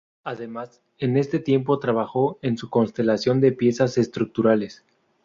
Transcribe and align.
Además, 0.23 0.81
en 0.97 1.15
este 1.15 1.37
tiempo 1.37 1.77
trabajó 1.77 2.39
en 2.41 2.57
su 2.57 2.71
constelación 2.71 3.39
de 3.39 3.51
piezas 3.51 3.99
estructurales. 3.99 4.83